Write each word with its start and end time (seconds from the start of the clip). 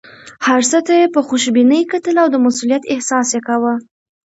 هر 0.47 0.61
څه 0.71 0.79
ته 0.85 0.93
یې 0.99 1.07
په 1.15 1.19
خوشبینۍ 1.27 1.81
کتل 1.91 2.15
او 2.23 2.27
د 2.31 2.35
مسوولیت 2.45 2.83
احساس 2.93 3.27
یې 3.35 3.41
کاوه. 3.47 3.73